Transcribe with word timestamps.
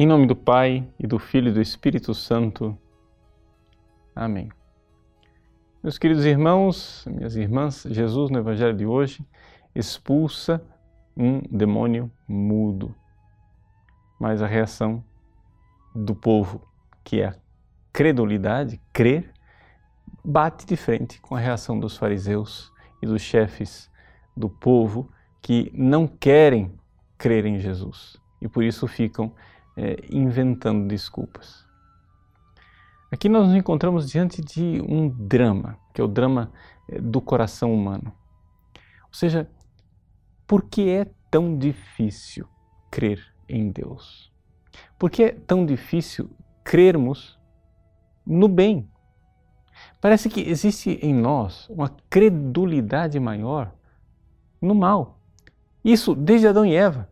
Em 0.00 0.06
nome 0.06 0.28
do 0.28 0.36
Pai 0.36 0.88
e 0.96 1.08
do 1.08 1.18
Filho 1.18 1.48
e 1.48 1.52
do 1.52 1.60
Espírito 1.60 2.14
Santo. 2.14 2.78
Amém. 4.14 4.48
Meus 5.82 5.98
queridos 5.98 6.24
irmãos, 6.24 7.04
minhas 7.10 7.34
irmãs, 7.34 7.84
Jesus 7.90 8.30
no 8.30 8.38
Evangelho 8.38 8.76
de 8.76 8.86
hoje 8.86 9.26
expulsa 9.74 10.64
um 11.16 11.40
demônio 11.50 12.08
mudo. 12.28 12.94
Mas 14.20 14.40
a 14.40 14.46
reação 14.46 15.02
do 15.92 16.14
povo, 16.14 16.62
que 17.02 17.20
é 17.20 17.30
a 17.30 17.36
credulidade, 17.92 18.80
crer, 18.92 19.32
bate 20.24 20.64
de 20.64 20.76
frente 20.76 21.20
com 21.20 21.34
a 21.34 21.40
reação 21.40 21.76
dos 21.76 21.96
fariseus 21.96 22.72
e 23.02 23.06
dos 23.06 23.20
chefes 23.20 23.90
do 24.36 24.48
povo 24.48 25.10
que 25.42 25.72
não 25.74 26.06
querem 26.06 26.72
crer 27.18 27.44
em 27.46 27.58
Jesus 27.58 28.16
e 28.40 28.48
por 28.48 28.62
isso 28.62 28.86
ficam 28.86 29.32
é, 29.78 29.96
inventando 30.10 30.88
desculpas. 30.88 31.64
Aqui 33.12 33.28
nós 33.28 33.46
nos 33.46 33.56
encontramos 33.56 34.10
diante 34.10 34.42
de 34.42 34.82
um 34.82 35.08
drama, 35.08 35.78
que 35.94 36.00
é 36.00 36.04
o 36.04 36.08
drama 36.08 36.52
é, 36.88 37.00
do 37.00 37.20
coração 37.20 37.72
humano. 37.72 38.12
Ou 39.06 39.14
seja, 39.14 39.48
por 40.48 40.64
que 40.64 40.90
é 40.90 41.06
tão 41.30 41.56
difícil 41.56 42.46
crer 42.90 43.24
em 43.48 43.70
Deus? 43.70 44.32
Por 44.98 45.10
que 45.10 45.22
é 45.22 45.32
tão 45.32 45.64
difícil 45.64 46.28
crermos 46.64 47.38
no 48.26 48.48
bem? 48.48 48.90
Parece 50.00 50.28
que 50.28 50.40
existe 50.40 50.98
em 51.00 51.14
nós 51.14 51.68
uma 51.68 51.88
credulidade 52.10 53.18
maior 53.20 53.72
no 54.60 54.74
mal. 54.74 55.20
Isso 55.84 56.16
desde 56.16 56.48
Adão 56.48 56.66
e 56.66 56.74
Eva. 56.74 57.08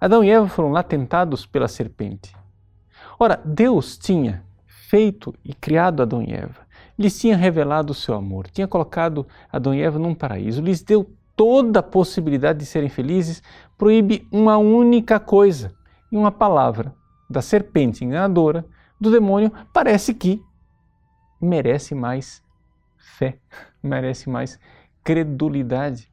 Adão 0.00 0.22
e 0.22 0.30
Eva 0.30 0.48
foram 0.48 0.70
lá 0.70 0.82
tentados 0.82 1.44
pela 1.44 1.66
serpente. 1.66 2.34
Ora, 3.18 3.40
Deus 3.44 3.98
tinha 3.98 4.44
feito 4.66 5.34
e 5.44 5.52
criado 5.52 6.02
Adão 6.02 6.22
e 6.22 6.32
Eva, 6.32 6.66
lhes 6.98 7.18
tinha 7.18 7.36
revelado 7.36 7.92
o 7.92 7.94
seu 7.94 8.14
amor, 8.14 8.48
tinha 8.48 8.68
colocado 8.68 9.26
Adão 9.52 9.74
e 9.74 9.82
Eva 9.82 9.98
num 9.98 10.14
paraíso, 10.14 10.62
lhes 10.62 10.82
deu 10.82 11.10
toda 11.36 11.80
a 11.80 11.82
possibilidade 11.82 12.58
de 12.58 12.66
serem 12.66 12.88
felizes, 12.88 13.42
proíbe 13.76 14.26
uma 14.32 14.56
única 14.56 15.20
coisa. 15.20 15.72
E 16.10 16.16
uma 16.16 16.32
palavra 16.32 16.94
da 17.28 17.42
serpente 17.42 18.04
enganadora, 18.04 18.64
do 19.00 19.10
demônio, 19.10 19.52
parece 19.72 20.14
que 20.14 20.42
merece 21.40 21.94
mais 21.94 22.42
fé, 22.96 23.38
merece 23.82 24.28
mais 24.28 24.58
credulidade. 25.04 26.10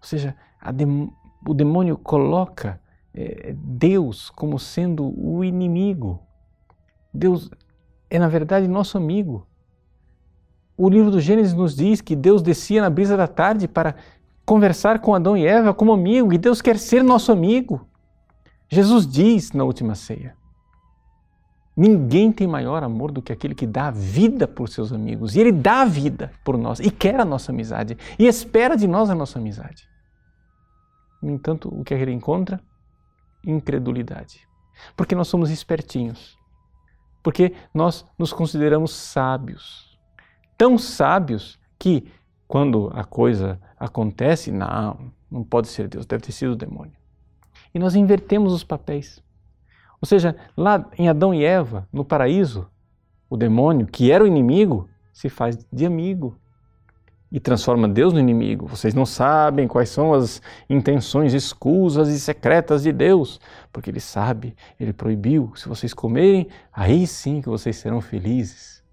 Ou 0.00 0.06
seja, 0.06 0.36
dem 0.72 1.12
o 1.46 1.52
demônio 1.52 1.98
coloca 1.98 2.80
Deus 3.54 4.30
como 4.30 4.58
sendo 4.58 5.14
o 5.16 5.44
inimigo. 5.44 6.20
Deus 7.12 7.50
é, 8.10 8.18
na 8.18 8.28
verdade, 8.28 8.66
nosso 8.66 8.96
amigo. 8.96 9.46
O 10.76 10.88
livro 10.88 11.10
do 11.10 11.20
Gênesis 11.20 11.54
nos 11.54 11.76
diz 11.76 12.00
que 12.00 12.16
Deus 12.16 12.42
descia 12.42 12.82
na 12.82 12.90
brisa 12.90 13.16
da 13.16 13.28
tarde 13.28 13.68
para 13.68 13.94
conversar 14.44 14.98
com 14.98 15.14
Adão 15.14 15.36
e 15.36 15.46
Eva 15.46 15.72
como 15.72 15.92
amigo, 15.92 16.32
e 16.32 16.38
Deus 16.38 16.60
quer 16.60 16.78
ser 16.78 17.02
nosso 17.02 17.30
amigo. 17.30 17.86
Jesus 18.68 19.06
diz 19.06 19.52
na 19.52 19.62
última 19.62 19.94
ceia: 19.94 20.36
Ninguém 21.76 22.32
tem 22.32 22.46
maior 22.46 22.82
amor 22.82 23.10
do 23.10 23.22
que 23.22 23.32
aquele 23.32 23.54
que 23.54 23.66
dá 23.66 23.88
a 23.88 23.90
vida 23.90 24.46
por 24.46 24.68
seus 24.68 24.92
amigos. 24.92 25.34
E 25.34 25.40
ele 25.40 25.52
dá 25.52 25.82
a 25.82 25.84
vida 25.84 26.32
por 26.44 26.56
nós 26.56 26.78
e 26.80 26.90
quer 26.90 27.20
a 27.20 27.24
nossa 27.24 27.52
amizade 27.52 27.96
e 28.18 28.26
espera 28.26 28.76
de 28.76 28.86
nós 28.86 29.10
a 29.10 29.14
nossa 29.14 29.38
amizade. 29.38 29.88
No 31.22 31.30
entanto, 31.30 31.68
o 31.68 31.82
que 31.82 31.94
ele 31.94 32.12
encontra? 32.12 32.60
Incredulidade. 33.46 34.46
Porque 34.96 35.14
nós 35.14 35.28
somos 35.28 35.50
espertinhos. 35.50 36.38
Porque 37.22 37.54
nós 37.72 38.06
nos 38.18 38.32
consideramos 38.32 38.92
sábios. 38.92 39.98
Tão 40.56 40.76
sábios 40.78 41.58
que, 41.78 42.10
quando 42.46 42.90
a 42.94 43.04
coisa 43.04 43.60
acontece, 43.78 44.50
não, 44.50 45.12
não 45.30 45.42
pode 45.42 45.68
ser 45.68 45.88
Deus, 45.88 46.06
deve 46.06 46.24
ter 46.24 46.32
sido 46.32 46.52
o 46.52 46.56
demônio. 46.56 46.96
E 47.74 47.78
nós 47.78 47.94
invertemos 47.94 48.52
os 48.52 48.62
papéis. 48.62 49.22
Ou 50.00 50.06
seja, 50.06 50.36
lá 50.56 50.88
em 50.98 51.08
Adão 51.08 51.32
e 51.32 51.44
Eva, 51.44 51.88
no 51.92 52.04
paraíso, 52.04 52.68
o 53.28 53.36
demônio, 53.36 53.86
que 53.86 54.12
era 54.12 54.22
o 54.22 54.26
inimigo, 54.26 54.88
se 55.12 55.28
faz 55.28 55.56
de 55.72 55.86
amigo 55.86 56.38
e 57.34 57.40
transforma 57.40 57.88
Deus 57.88 58.12
no 58.12 58.20
inimigo. 58.20 58.64
Vocês 58.68 58.94
não 58.94 59.04
sabem 59.04 59.66
quais 59.66 59.88
são 59.88 60.14
as 60.14 60.40
intenções 60.70 61.34
escusas 61.34 62.08
e 62.08 62.20
secretas 62.20 62.84
de 62.84 62.92
Deus, 62.92 63.40
porque 63.72 63.90
Ele 63.90 63.98
sabe, 63.98 64.54
Ele 64.78 64.92
proibiu. 64.92 65.52
Se 65.56 65.68
vocês 65.68 65.92
comerem, 65.92 66.46
aí 66.72 67.08
sim 67.08 67.42
que 67.42 67.48
vocês 67.48 67.74
serão 67.74 68.00
felizes. 68.00 68.84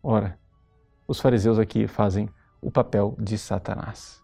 Ora, 0.00 0.38
os 1.08 1.18
fariseus 1.18 1.58
aqui 1.58 1.88
fazem 1.88 2.28
o 2.62 2.70
papel 2.70 3.16
de 3.18 3.36
Satanás. 3.36 4.22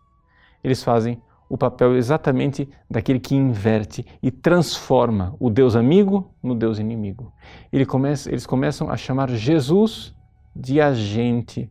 Eles 0.62 0.80
fazem 0.80 1.20
o 1.48 1.58
papel 1.58 1.96
exatamente 1.96 2.68
daquele 2.88 3.18
que 3.18 3.34
inverte 3.34 4.06
e 4.22 4.30
transforma 4.30 5.34
o 5.40 5.50
Deus 5.50 5.74
amigo 5.74 6.32
no 6.40 6.54
Deus 6.54 6.78
inimigo. 6.78 7.34
Eles 7.72 8.46
começam 8.46 8.88
a 8.88 8.96
chamar 8.96 9.28
Jesus 9.28 10.14
de 10.54 10.80
agente 10.80 11.68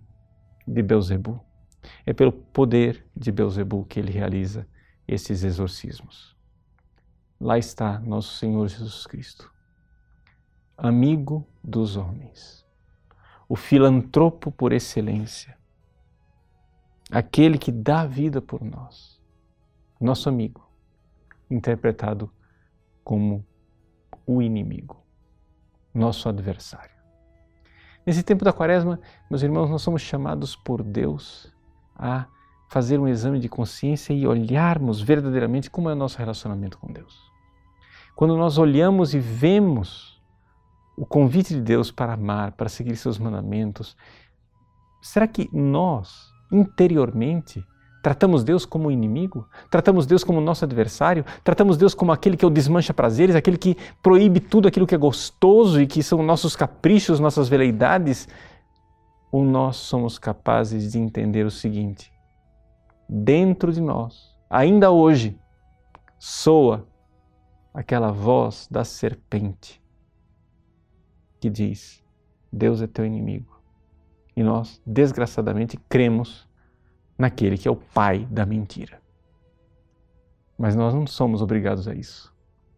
de 0.68 0.82
Beuzebu. 0.82 1.40
É 2.06 2.14
pelo 2.14 2.32
poder 2.32 3.06
de 3.16 3.32
Beuzebu 3.32 3.86
que 3.86 4.00
ele 4.00 4.12
realiza 4.12 4.68
esses 5.08 5.44
exorcismos. 5.44 6.36
Lá 7.40 7.58
está 7.58 8.00
nosso 8.00 8.38
Senhor 8.38 8.68
Jesus 8.68 9.08
Cristo, 9.08 9.52
amigo 10.78 11.48
dos 11.64 11.98
homens, 11.98 12.66
o 13.50 13.56
filantropo 13.56 14.52
por 14.52 14.72
excelência, 14.72 15.58
aquele 17.12 17.58
que 17.58 17.72
dá 17.72 18.06
vida 18.06 18.40
por 18.42 18.64
nós 18.64 19.22
nosso 20.02 20.28
amigo, 20.28 20.68
interpretado 21.50 22.34
como 23.04 23.46
o 24.26 24.42
inimigo, 24.42 25.06
nosso 25.94 26.28
adversário. 26.28 27.01
Nesse 28.06 28.24
tempo 28.24 28.44
da 28.44 28.52
quaresma, 28.52 29.00
meus 29.30 29.44
irmãos, 29.44 29.70
nós 29.70 29.82
somos 29.82 30.02
chamados 30.02 30.56
por 30.56 30.82
Deus 30.82 31.52
a 31.96 32.26
fazer 32.68 33.00
um 33.00 33.08
exame 33.08 33.40
de 33.40 33.48
consciência 33.48 34.14
e 34.14 34.26
olharmos 34.26 35.02
verdadeiramente 35.02 35.70
como 35.70 35.90
é 35.90 35.94
o 35.94 35.96
nosso 35.96 36.18
relacionamento 36.18 36.78
com 36.78 36.92
Deus. 36.92 37.32
Quando 38.16 38.36
nós 38.36 38.58
olhamos 38.58 39.14
e 39.14 39.20
vemos 39.20 40.22
o 40.98 41.06
convite 41.06 41.54
de 41.54 41.62
Deus 41.62 41.92
para 41.92 42.14
amar, 42.14 42.54
para 42.54 42.70
seguir 42.70 42.96
seus 42.96 43.20
mandamentos, 43.20 43.96
será 45.02 45.28
que 45.28 45.50
nós, 45.52 46.32
interiormente, 46.52 47.66
Tratamos 48.02 48.44
Deus 48.44 48.66
como 48.66 48.90
inimigo? 48.90 49.48
Tratamos 49.70 50.06
Deus 50.06 50.24
como 50.24 50.42
nosso 50.42 50.66
adversário? 50.66 51.24
Tratamos 51.44 51.78
Deus 51.78 51.94
como 51.94 52.12
aquele 52.12 52.36
que 52.36 52.46
o 52.46 52.50
desmancha 52.50 52.94
prazeres, 52.94 53.36
aquele 53.36 53.58
que 53.58 53.78
proíbe 54.02 54.40
tudo 54.40 54.68
aquilo 54.68 54.88
que 54.88 54.96
é 54.96 54.98
gostoso 54.98 55.80
e 55.80 55.86
que 55.86 56.02
são 56.02 56.24
nossos 56.24 56.56
caprichos, 56.56 57.20
nossas 57.20 57.48
veleidades? 57.48 58.28
Ou 59.32 59.44
nós 59.44 59.78
somos 59.78 60.18
capazes 60.18 60.92
de 60.92 60.98
entender 60.98 61.46
o 61.46 61.52
seguinte: 61.52 62.12
dentro 63.08 63.72
de 63.72 63.80
nós, 63.80 64.36
ainda 64.50 64.90
hoje, 64.90 65.40
soa 66.18 66.88
aquela 67.74 68.12
voz 68.12 68.68
da 68.70 68.84
serpente 68.84 69.82
que 71.40 71.50
diz: 71.50 72.04
Deus 72.52 72.82
é 72.82 72.88
teu 72.88 73.06
inimigo. 73.06 73.62
E 74.36 74.42
nós, 74.42 74.82
desgraçadamente, 74.86 75.78
cremos 75.90 76.50
naquele 77.18 77.58
que 77.58 77.68
é 77.68 77.72
o 77.72 77.76
pai 77.76 78.26
da 78.30 78.46
mentira. 78.46 79.02
Mas 80.58 80.76
nós 80.76 80.94
não 80.94 81.08
somos 81.08 81.42
obrigados 81.42 81.88
a 81.88 81.94
isso. 81.94 82.32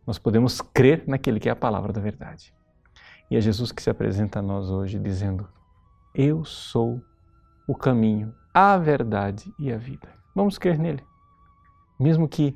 Nós 0.05 0.17
podemos 0.17 0.61
crer 0.61 1.03
naquele 1.07 1.39
que 1.39 1.49
é 1.49 1.51
a 1.51 1.55
palavra 1.55 1.91
da 1.91 2.01
verdade. 2.01 2.53
E 3.29 3.35
é 3.35 3.41
Jesus 3.41 3.71
que 3.71 3.81
se 3.81 3.89
apresenta 3.89 4.39
a 4.39 4.41
nós 4.41 4.69
hoje 4.69 4.99
dizendo: 4.99 5.47
Eu 6.13 6.45
sou 6.45 7.01
o 7.67 7.75
caminho, 7.75 8.33
a 8.53 8.77
verdade 8.77 9.53
e 9.59 9.71
a 9.71 9.77
vida. 9.77 10.09
Vamos 10.35 10.57
crer 10.57 10.77
nele. 10.77 11.03
Mesmo 11.99 12.27
que 12.27 12.55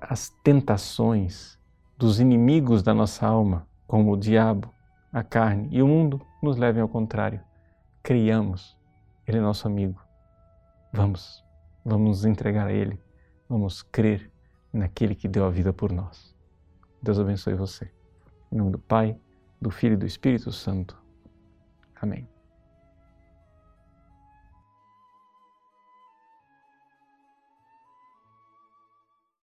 as 0.00 0.30
tentações 0.42 1.58
dos 1.96 2.20
inimigos 2.20 2.82
da 2.82 2.94
nossa 2.94 3.26
alma, 3.26 3.66
como 3.86 4.12
o 4.12 4.16
diabo, 4.16 4.72
a 5.12 5.22
carne 5.22 5.68
e 5.70 5.82
o 5.82 5.88
mundo, 5.88 6.20
nos 6.42 6.56
levem 6.56 6.82
ao 6.82 6.88
contrário. 6.88 7.40
Criamos, 8.02 8.78
ele 9.26 9.38
é 9.38 9.40
nosso 9.40 9.66
amigo 9.66 10.07
Vamos, 10.92 11.44
vamos 11.84 12.08
nos 12.08 12.24
entregar 12.24 12.66
a 12.66 12.72
Ele, 12.72 13.00
vamos 13.48 13.82
crer 13.82 14.30
naquele 14.72 15.14
que 15.14 15.28
deu 15.28 15.44
a 15.44 15.50
vida 15.50 15.72
por 15.72 15.92
nós. 15.92 16.34
Deus 17.02 17.18
abençoe 17.18 17.54
você. 17.54 17.90
Em 18.50 18.56
nome 18.56 18.72
do 18.72 18.78
Pai, 18.78 19.16
do 19.60 19.70
Filho 19.70 19.94
e 19.94 19.96
do 19.96 20.06
Espírito 20.06 20.50
Santo. 20.50 20.96
Amém. 22.00 22.28